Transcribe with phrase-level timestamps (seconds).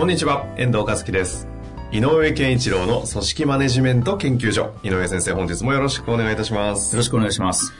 [0.00, 1.46] こんにちは、遠藤和樹です。
[1.92, 4.74] 井上健一郎の組織マネジメント研究所。
[4.82, 6.94] 井上先生、本日もよろしくお願いいたします。
[6.94, 7.74] よろしくお願いします。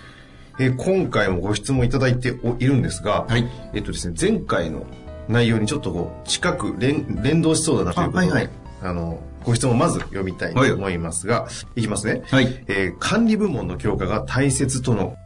[0.59, 4.85] えー今回もご質問いただいておいるんですが、はいえっとですね、前回の
[5.29, 12.21] 内容にちょっとこう、近く連連動しそうだなということで、あはいはいあの、ご質問をまず読みたいと思いますが、い、きますね。
[12.27, 15.17] はいえー管理部門の強化が大切との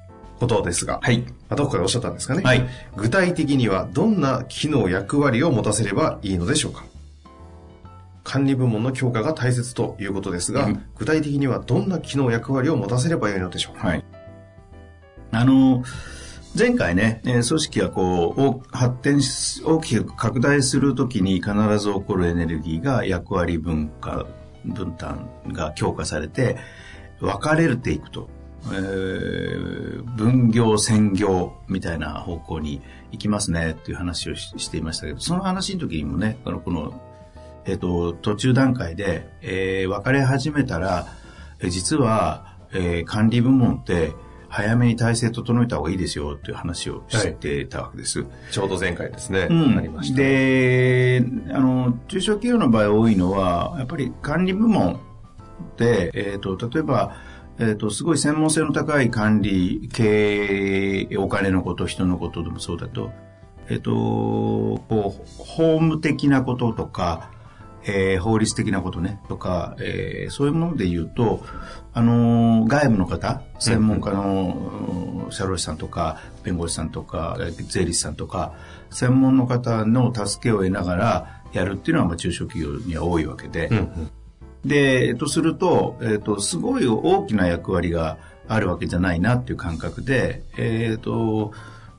[0.44, 1.24] ことですが、はい。
[1.48, 2.42] あどこかでおっしゃったんですかね。
[2.42, 2.66] はい
[2.96, 6.84] 具体的にはどんな機能役割を持たせればいいのでしょうか
[8.22, 14.04] 管理部門の強化が大切ということですが、うん具体的にはどんな機能役割を持たせればよいのでしょうかはい。
[15.32, 15.82] あの、
[16.56, 24.26] 前回ね、えー組織がこう、大発展し、大きく拡大するときに必ず起こるエネルギーが役割分化、
[24.64, 26.56] 分担が強化されて、
[27.20, 28.28] 分かれていくと。
[28.72, 29.84] えー
[30.14, 37.00] 分業、専業みたいな方向に行きますねっていう話をししていましたけど、その話の時にもね、あのこの、
[37.66, 41.08] えっ、と、途中段階で、えー分かれ始めたら、
[41.60, 44.12] えー実は、えー管理部門って
[44.48, 48.24] 早めに体制整えた方がいいですよっていう話をしてたわけです。
[48.52, 50.18] ちょうど前回ですね、うんありました。
[50.18, 55.00] で、あの、中小企業の場合多いのは、やっぱり管理部門
[55.76, 57.16] で、えっ、と、例えば、
[57.58, 63.12] えっ、と、すごい専門性の高い管理、経営、お金のこと、人のことでもそうだと、
[63.68, 67.30] えっ、と、こう、法務的なこととか、
[67.86, 71.44] えー法律的なことね、とか、えーそういうもので言うと、
[71.92, 77.38] あのー外部の方、専門家の、社労士さんとか、弁護士さんとか、
[77.68, 78.54] 税理士さんとか、
[78.90, 84.10] 専門の方の助けを得ながらやるっていうのは、まあ、中小企業には多いわけで、うんうん。
[84.64, 91.52] で、えっと、すると、えっと、すごい大きな役割があるわけじゃないなっていう感覚で、えっと、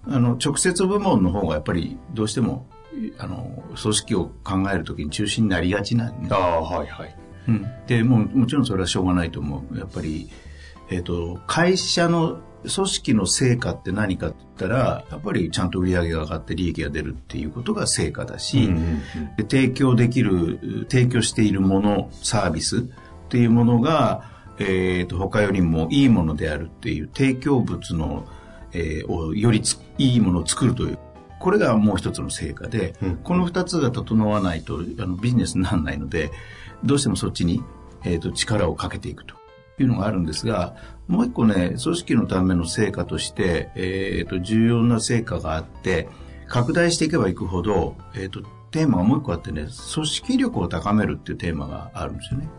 [0.07, 2.67] あの、直接部門の方がやっぱりどうしても、
[3.17, 6.33] あの、組織を考えるときに中心になりがちなんで。
[6.33, 7.15] ああ、はいはい。
[7.47, 9.77] うん、でもうもちろんそれはしょうがないと思う。
[9.77, 10.29] やっぱり、
[10.89, 19.35] えっと会社の組織の成果って何かって言ったらやっぱりちゃんと売り上げが上がって利益が出るっていうことが成果だし、うんうんうん。
[19.37, 22.81] で提供できる提供しているものサービスっ
[23.29, 24.23] ていうものが、
[24.59, 28.27] えっと他よりもいいものであるっていう提供物の、
[28.73, 30.99] えーをよりついいものを作るという
[31.39, 36.31] これがもう一つの成果で、うんこの二つが整わないとあのビジネスにならないので、
[36.83, 37.63] どうしてもそっちに、
[38.03, 39.35] えー、と力をかけていくと
[39.83, 40.75] いうのがあるんですが、
[41.07, 46.07] もう一個ね、組織のための成果として、えー、と重要な成果があって、
[46.47, 48.41] 拡大していけばいくほど、えー、と
[48.71, 52.49] テーマがもう一個あってね、組織力を高めるっていうテーマがあるんですよね。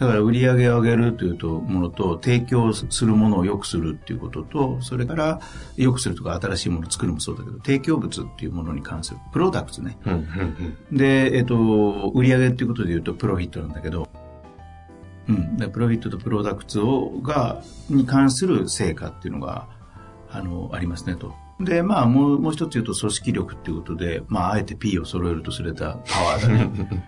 [0.00, 5.40] だから売り上げを上げるというとものと提供するものを良くするっていうこととそれから
[5.76, 14.08] 良くするとか新しいものを作るもそうだけど提供物っていうものに関するプロダクツねうんうんうんで、えっと、売り上げっていうことで言うとプロフィットなんだけど、
[15.28, 19.68] うん、でプロフィットとプロダクツをがに関する成果っていうのが
[20.30, 21.34] あのありますねと。
[21.60, 27.04] で、まあ、もうもう一つ言うと組織力っていうことで、まあ、あえて P を揃えるとすれたパワーだね。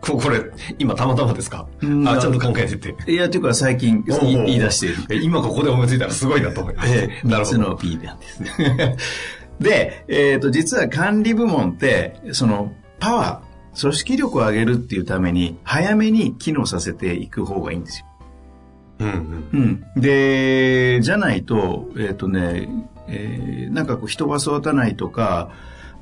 [0.00, 0.42] こ これ、
[0.78, 1.66] 今たまたまですか？
[1.82, 2.94] うんあ、ちゃんと考えてて。
[3.10, 4.96] いや、というか最近言い出している。
[5.10, 6.92] え今ここで思いついたらすごいなと思います。
[6.92, 7.76] ええ、3なるほどつの。
[7.76, 8.96] P なんですね。
[9.60, 13.47] で、えっ、と、実は管理部門って、その、パワー、
[13.80, 18.06] 組織力を上げるっていうために、早めに機能させていく方がいいんですよ。
[19.00, 20.00] うんうんうん。
[20.00, 22.68] で、じゃないと、えっ、とね、
[23.06, 25.50] えーなんかこう人が育たないとか、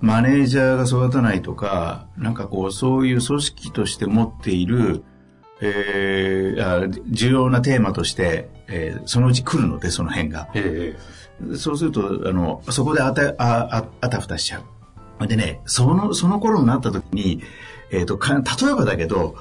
[0.00, 5.02] マネージャーが育たないとか、なんかこう、そういう組織として持っている、
[5.60, 10.48] えーあ重要なテーマとして、えーそのうち来るので、その辺が。
[10.54, 10.96] え
[11.56, 14.62] そうすると、あの、そこであた、あ、ああたふたしちゃう。
[15.24, 17.42] でね、その、その頃になった時に、
[17.90, 19.36] えっ、と、か、例えばだけど、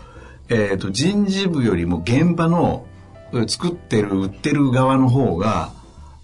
[0.49, 2.85] えっ、と、人事部よりも現場の、
[3.33, 5.73] え作ってる、売ってる側の方が、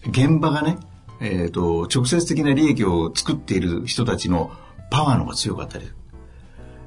[0.07, 0.77] 現場がね、
[1.19, 4.51] えっ、と、直接的な利益を作っている人たちの
[4.89, 5.91] パワーの方が強かったり、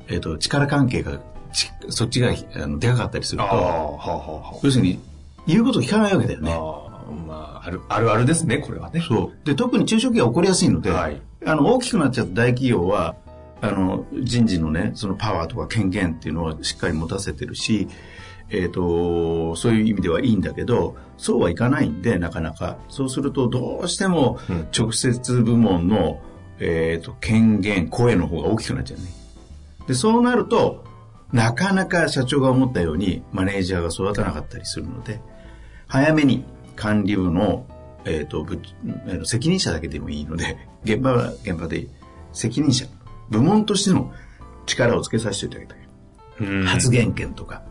[0.08, 1.20] えっ、と、力関係が、
[1.52, 5.00] ちそっちがあのでかかったりすると、はあはあは要するに、
[5.46, 6.52] 言うこと聞かないわけだよね。
[6.52, 6.56] あ。
[6.56, 9.04] あまあ、ある、あるあるですね、これはね。
[9.06, 9.46] そう。
[9.46, 13.16] で、特に中小企業は起こりやすいので、はいあの、大きくなっちゃった大企業は、
[13.60, 17.88] あの、人事のね、そのパワーとか権限っていうのはしっかり持たせてるし、
[18.50, 22.76] えっ、と、そういう意味ではいいんだけど、そうはいかないんで、なかなか。
[22.88, 26.20] そうすると、どうしてもうん、直接部門の、
[26.58, 29.06] えっ、と、権限、声の方が大きくなっちゃうね。
[29.86, 30.84] で、そうなると、
[31.32, 35.20] なかなか社長が思ったようにマネージャーが育たなかったりするので、
[35.88, 36.44] 早めに
[36.76, 37.66] 管理部の、
[38.04, 41.86] えっ、ーと責任者だけでもいいので、現場は現場で
[42.32, 42.86] 責任者、
[43.30, 44.12] 部門としての
[44.66, 45.78] 力をつけさせておいてあげたい。
[46.40, 47.62] うん発言権とか。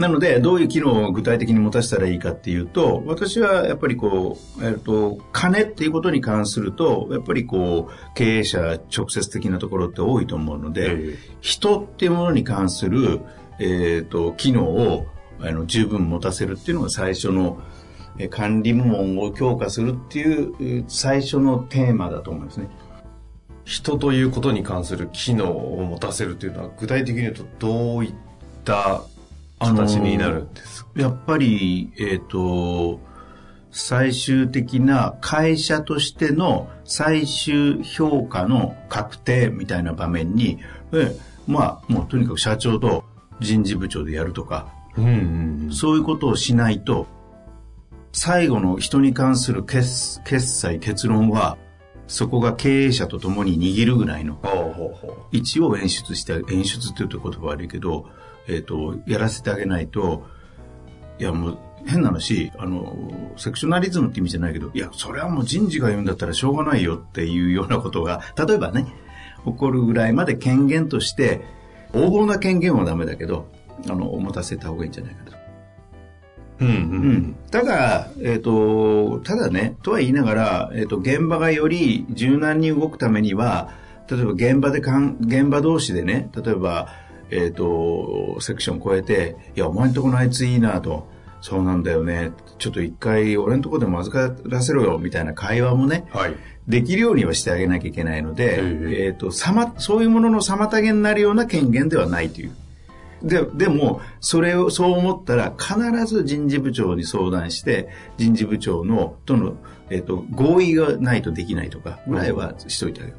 [0.00, 13.20] なので、どういう機能を具体的に持たせたらいいかっていうと、私はやっぱりこう、えっと、金っていうことに関すると、やっぱりこう、経営者直接的なところって多いと思うので、ええ人っていうものに関する、
[13.58, 15.06] えっと、機能を
[15.38, 17.79] あの十分持たせるっていうのが最初の、え
[18.28, 22.68] 管理部門を強化するっていうえー最初のテーマだと思いますね。
[23.64, 28.14] 人ということに関する機能を持たせるというのは、具体的に言うとどういっ
[28.64, 29.02] た
[29.60, 32.98] 形になるんですか、やっぱり、えっ、と、
[33.70, 40.58] 最終的な会社としての最終評価の確定みたいな場面に、
[40.92, 41.16] え
[41.46, 43.04] まあ、もうとにかく社長と
[43.38, 45.10] 人事部長でやるとか、うんうん
[45.64, 47.06] うんそういうことをしないと、
[48.12, 51.56] 最後の人に関する決決済、結論は、
[52.06, 58.06] そこが経営者と共に握るぐらいのほうほうほ位置を演出して、演出っていうと言葉悪いけど、
[58.48, 60.26] えっ、と、やらせてあげないと、
[61.18, 68.86] いやもう変な話、あの、セクショナリズムって意味じゃないけど、いや、それはもう人事が言うんだったらしょうがないよっていうようなことが、例えばね、
[69.44, 71.42] 起こるぐらいまで権限として、
[71.94, 73.46] 横暴な権限はダメだけど、
[73.88, 75.39] あの、持たせた方がいいんじゃないかと。
[76.60, 76.64] う。
[76.64, 83.70] うんううんん、ただ、えっ、と、ただね、とは言いながら、えっ、と、現場がより柔軟に動くためには、
[84.10, 86.88] 例えば現場でかん、現場同士でね、例えば、
[87.30, 91.08] えっ、と、セクション超えて、いや、お前んとこのあいついいなと、
[91.40, 96.34] そうなんだよね、ちょっと一回俺んとこでも預からせろよ、みたいな会話もね、はい。
[96.68, 102.52] できるようにはしてあげなきゃいけないので、えええっ、と、さま、そういうものの妨げになるような権限ではないという。
[103.22, 109.56] で、でも、それを、そう思ったら、必ず人事部長に相談して、人事部長の、との、
[109.90, 113.16] えっ、と、合意がないとできないとか、ぐらいはしといてあげる。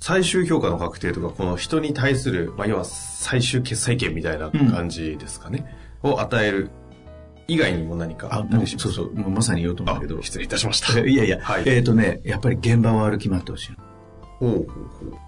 [0.00, 5.66] 最終評価の確定とか、この人に対する、まあ、要は最終決裁権みたいな感じですかね。
[6.02, 6.70] を与える
[7.48, 8.88] 以外にも何かあ、あったします？
[8.88, 10.22] そうそう、もうまさに言おうと思うんだけどあ。
[10.22, 10.98] 失礼いたしました。
[11.04, 13.72] いやいや、はいえっ、とね、やっぱり現場を歩き回ってほしい。
[14.38, 14.64] ほうほう
[15.10, 15.27] ほう。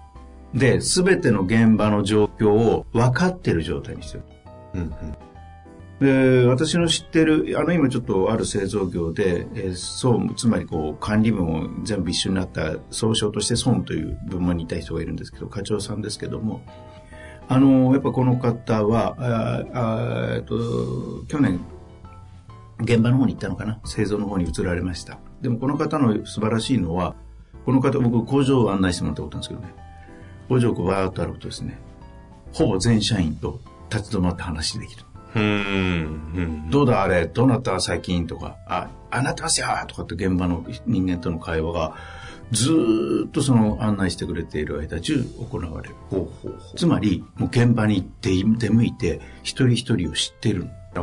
[0.53, 4.23] で、すべての現場の状況を分かってる状態にしてる。
[4.73, 4.91] うんうん。
[6.01, 16.63] で私の知ってるあの今ちょっとある製造業で、えー総務つまりこう管理部も全部一緒になった総称として総務という部門にいた人がいるんですけど課長さんですけども
[17.47, 21.63] あのやっぱこの方はああえっと去年
[22.79, 23.79] 現場の方に行ったのかな？
[23.85, 27.13] 製造の方に移られましたでもこの方の素晴らしいのは
[27.63, 29.90] この方僕工場を案内してもらったことなんですけどね
[30.51, 31.79] 工場をこうバーッと歩くとですね
[32.51, 35.03] ほぼ全社員と立ち止まって話できる
[35.33, 36.33] うーん。
[36.35, 36.69] うん。
[36.69, 37.25] どうだあれ？
[37.25, 37.79] どうなった？
[37.79, 41.95] 最近とか、あ、あなってますよとかって現場の人間との会話が
[42.51, 45.95] ずーっとその案内してくれている間中行われる。
[46.09, 50.63] ほうほうほつまり、もう現場に行って出向いて一人一人を知ってる。
[50.63, 50.67] う。
[50.95, 51.01] ああ。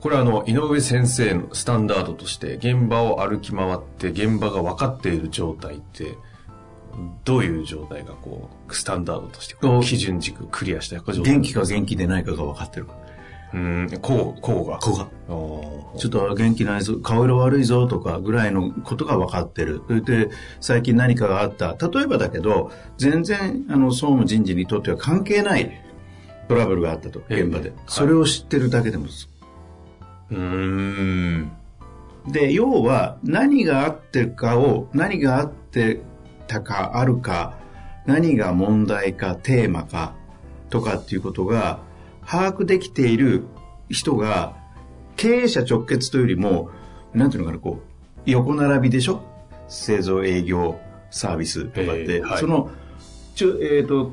[0.00, 6.16] これはあの、井上先生のスタンダードとして、現場を歩き回って現場が分かっている状態って、
[7.24, 12.86] どういう状態がこう、スタンダードとして基準軸クリアした状態元気か元気でないかが分かってる。
[13.52, 14.78] うーん、こう、こうが。
[14.78, 15.08] 子が。
[15.28, 19.82] あーちょっと元気ないぞ、顔色悪いぞとかぐらいのことが分かってる。
[19.86, 20.30] それで、
[20.60, 21.76] 最近何かがあった。
[21.88, 25.70] 例えばだけど、全然、あの、総務人事にとっては関係ない
[26.48, 27.70] トラブルがあったと、ええ現場で。
[27.70, 29.06] はいそれを知ってるだけでも、
[30.30, 31.52] うーん。
[32.28, 36.00] で、要は、何があってるかを、何があって
[36.52, 37.54] たか、あるか、
[38.06, 40.14] 何が問題か、テーマか、
[40.68, 41.80] とかっていうことが、
[42.26, 43.44] 把握できている
[43.88, 44.56] 人が、
[45.16, 46.70] 経営者直結というよりも、
[47.14, 49.22] なんていうのかな、こう、横並びでしょ？
[49.68, 50.78] 製造営業
[51.10, 52.38] サービスとかって、ええはい。
[52.38, 52.70] その、
[53.34, 54.12] ちょえっ、と、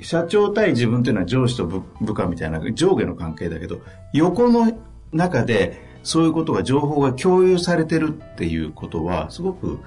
[0.00, 3.80] 社長対自分っていうのは上司と部部下みたいな上下の関係だけど、
[4.12, 4.72] 横の
[5.12, 9.78] 中でそういうことが情報が共有されてるっていうことは、すごく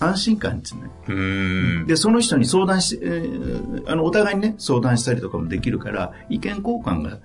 [0.00, 0.82] 安心感ですね。
[1.08, 1.86] うーん。
[1.86, 7.18] で、その人に相談し、えーあの、お互いにね、相談したりとかもできるから、意見交換が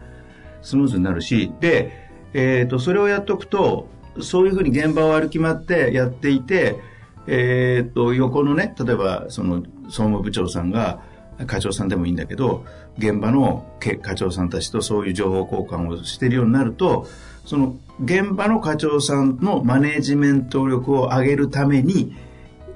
[0.62, 3.88] スムーズになるし、で、えっ、と、それをやっとくと、
[4.22, 6.80] そういうふうに現場を歩き回ってやっていて、
[7.28, 11.02] えっ、と、横のね、例えば、その、総務部長さんが、
[11.48, 12.66] 課長さんでもいいんだけど、
[12.98, 13.66] 現場の
[14.02, 17.08] 課長さんたちとそういう情報交換をしているようになると、
[17.46, 22.16] その現場の課長さんのマネジメント力を上げるために、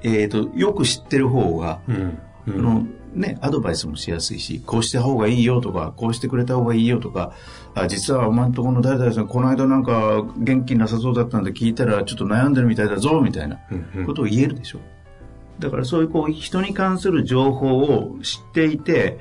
[0.02, 1.96] えっ、と、よく知ってる方が、うん。
[1.96, 7.32] うあのね、アドバイスもしやすいし、こうした方がいいよとか、こうしてくれた方がいいよとか、
[7.74, 13.58] あ実はお前んとこの誰々さん、この間なんか元気なさそうだったんで聞いたらちょっと悩んでるみたいだぞ、みたいな
[13.96, 14.80] うんことを言えるでしょ。
[15.58, 19.18] だからそういうこう人に関する情報を知っていて、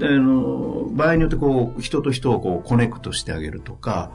[0.00, 4.10] あの場合によってこう人と人をこうコネクトしてあげるとか、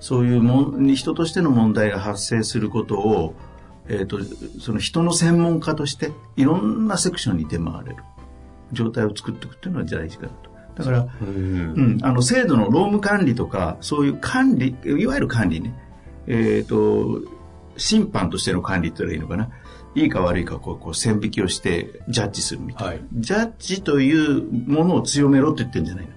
[0.00, 3.34] そういうもん人としての問題が発生することを、
[3.88, 4.18] えっ、と、
[4.60, 7.96] その人の専門家としていろんなセクションに出回れる。
[8.72, 10.50] 状態を作っていくっていうのは大事かなと。
[10.76, 11.28] だから、うん。
[11.28, 15.78] うん、あの制度の労務管理とかそういう管理いわゆる管理ね。
[16.26, 17.20] えっ、と
[17.76, 19.50] 審判としての管理って言ったらいいのかな。
[19.94, 23.00] いいか悪いかこうこう線引きをしてジャッジするみたいな、はい。
[23.12, 26.10] ジャッジというものを強めろって言ってるんじゃないの。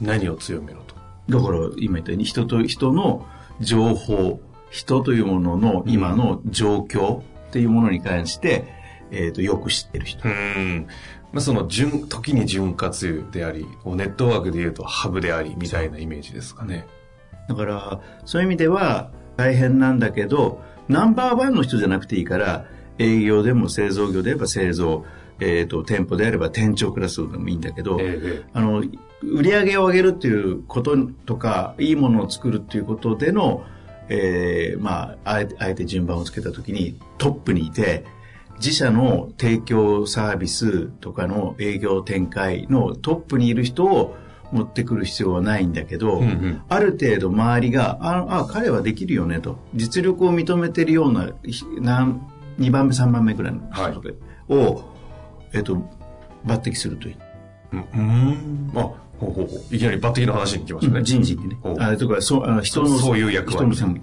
[0.00, 0.96] 何を強めろと？
[1.28, 3.28] だから今言ったように人と人の
[3.60, 4.40] 情報
[4.72, 8.64] 人というものの今の状況っていうものに関して、
[9.10, 10.86] えー、とよく知ってる人うん。
[11.30, 16.86] まあ、その、順、時に潤滑油であり、こうネットワークで言うとハブであり、みたいなイメージですかね。
[17.48, 22.64] だから、そういう意味では大変なんだけど、ナンバーワンの人じゃなくていいから、
[22.98, 25.04] 営業でも製造業であれば製造、
[25.38, 28.82] えっ、と、店舗であれば店長クラスでもいいんだけど、ええあの、
[29.22, 33.64] 売り上げを上げるっていうこととか、いいものを作るっていうことでの、
[34.08, 38.04] えーまあ、あえて、あえて順番をつけたときにトップにいて、
[38.58, 44.16] 自社の提供サービスとかの営業展開のトップにいる人を
[44.52, 54.08] 持ってくる必要はないんだけど、うんうんある程度周りが、あ、あ彼はできるよねと、実力を認めてるような、ひなん2番目、3番目ぐらいの人とか
[54.48, 54.84] を、
[55.52, 55.74] えっと、
[56.46, 57.16] 抜擢するといい。
[57.72, 57.86] うん。
[57.94, 58.72] うん。
[58.74, 58.92] あ、
[59.26, 59.74] ほうほうほう。
[59.74, 61.02] いきなり抜擢の話に来ましたね。
[61.02, 61.56] 人事にね。
[61.78, 64.02] あとか、そう、あの人の、そういう役割人の専門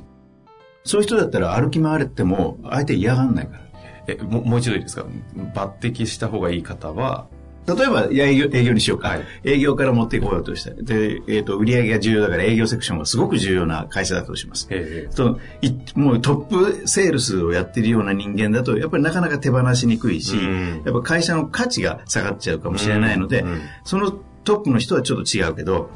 [0.83, 3.59] そういう人だったら歩き回れても、相手嫌がんないから。
[4.07, 5.05] え、ももう一度いいですか？
[5.53, 7.27] 抜擢した方がいい方は、
[7.67, 9.09] 例えば、営業営業にしようか。
[9.09, 10.71] はい営業から持っていこうとした。
[10.71, 14.67] で、えっ、と、売り上げが重要だから営業セクションがすごく重要な会社だとします。
[14.71, 16.37] ええそのいもうトッ
[16.81, 25.89] プセールスをやってるような人間だと、やっぱりなかなか手放しにくいし、うんやっぱ会社の価値が下がっちゃうかもしれないので、うんうんそのトップの人はちょっと違うけど、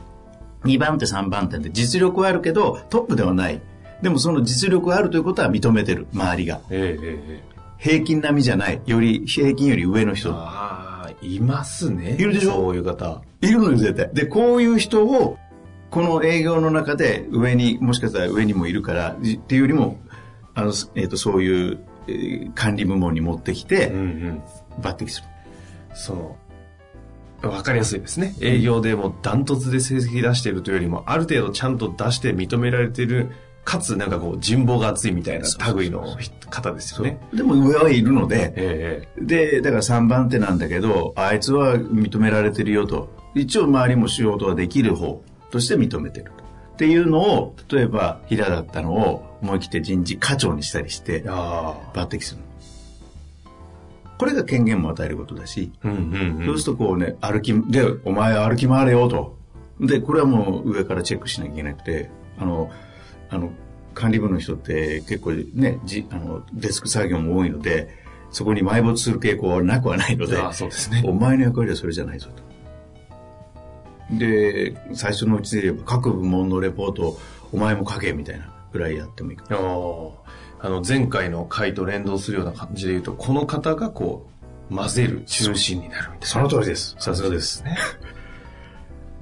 [0.64, 3.62] 2番手、3番手って実力はあるけど、トップではない。
[4.02, 6.62] でもその実力があるということは認めてる、周りが。
[6.70, 8.82] ええええ平均並みじゃない。
[8.86, 10.32] より、平均より上の人。
[10.34, 12.16] ああ、いますね。
[12.18, 12.52] いるでしょ？
[12.54, 13.22] そういう方。
[13.42, 14.10] いるのよ、絶対。
[14.14, 15.38] で、こういう人を、
[15.90, 20.00] この営業の中で上に、もしかしたら上にもいるから、じっていうよりも、
[20.56, 24.42] あの、えっ、と、そういう、えー管理部門に持ってきてうん、うん。
[24.82, 25.28] 抜擢する。
[25.94, 26.38] その、
[27.44, 28.36] わかりやすいですね。
[28.40, 33.32] 営業でもダントツで成績出しているというよりも、ある程度ちゃんと出して認められている、
[33.66, 36.06] かつなんかこう人望が厚いみたいな類の
[36.50, 37.20] 方ですよね。
[37.34, 43.10] でも上はいるので、ええで、だから3番手なんだけど、あいつは認められてるよと。
[43.36, 46.44] 一応周りも仕事ができる方として認めてると。
[46.74, 51.24] っていうのを、例えば平だったのを思い切って人事課長にしたりして。
[51.24, 52.53] 抜擢するの。
[54.24, 55.74] これが権限も与えることだし。
[55.84, 59.38] そうするとこうね、歩き、で、お前歩き回れよと。
[59.82, 62.72] で、これはもう上からチェックしなきゃいけなくて、あの、
[63.30, 63.52] あの、
[63.94, 67.90] 管理部の人って結構ね、じあのデスク作業も多いので、
[68.32, 72.30] そこに埋没する傾向はなくはないので、ああそうですねお前の役割はそれじゃないぞ
[74.10, 74.18] と。
[74.18, 77.20] で、最初のうちで言えば各部門のレポートを
[77.52, 79.54] お前も書けみたいなぐらいやってもいいかあ
[80.64, 84.28] ああの、前回の回と連動するような感じで言うと、この方がこ
[84.72, 86.28] う、混ぜる中心になるみたいな。
[86.28, 87.78] その通りですさすがですね。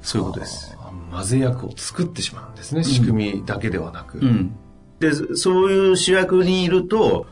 [0.01, 0.77] そういうことです。
[1.11, 2.83] 混ぜ役を作ってしまうんですね。
[2.83, 4.19] 仕組みだけではなく。
[4.19, 4.55] うん。
[4.99, 7.25] で、そういう主役にいると、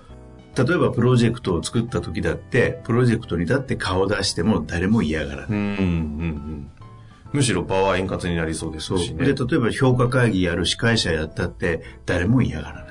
[0.57, 5.47] 例えばプロジェクトを作った時だって、プロジェクトにだって顔出しても誰も嫌がらない。
[5.49, 6.71] うん、うん、うん。
[7.31, 8.97] むしろ場は円滑になりそうです。
[8.97, 9.23] しね。
[9.23, 12.88] で、例えば評価会議やる司会者やったって誰も嫌がらない。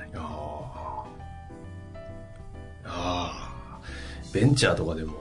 [4.33, 5.13] ベンチャーとかでも、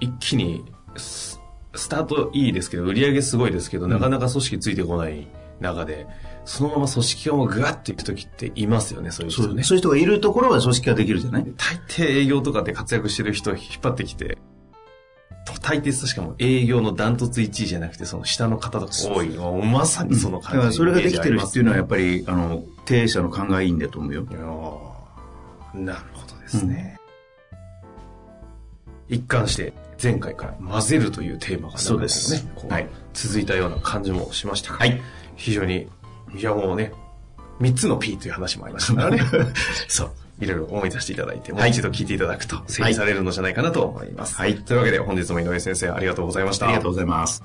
[0.00, 0.64] 一気に
[0.96, 1.40] ス、
[1.74, 5.26] スタートいいですけど、売り上げすごいですけど、なかなか組織ついてこない
[5.60, 6.06] 中で、
[6.44, 9.62] そのまま組織化をグワッていく時っていますよね、そういう人ね。
[9.62, 11.44] そういう人がいるところは組織化できるじゃない？
[11.56, 14.38] 大抵営業とかで活躍してる人を引っ張ってきて、
[15.62, 19.28] 大抵確かも営業のダントツ1位じゃなくて、その下の方とか多い
[19.64, 24.26] まさにその感じ、だからそれができてる人っていうのはやっぱり、あの、経営者の考えいいんだと思うよ。
[24.30, 24.40] いや
[25.82, 26.96] なるほどですね。
[26.98, 26.99] うん、
[29.10, 32.50] 一貫して、前回から混ぜるというテーマがそうですね。
[32.68, 32.88] はい。
[33.12, 35.00] 続いたような感じもしましたはい。
[35.36, 35.88] 非常に、
[36.34, 36.92] いやもうね、
[37.60, 39.22] 3つの P という話もありましたからね。
[39.88, 40.10] そう。
[40.40, 44.36] いろいろ思い出していただいて、もう一度聞いていただくと整理されるのじゃないかなと思います。
[44.36, 44.56] はい。
[44.56, 46.66] というわけで本日も井上先生ありがとうございました。
[46.66, 47.44] ありがとうございます。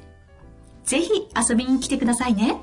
[0.91, 1.09] ぜひ
[1.49, 2.57] 遊びに来てくださいね。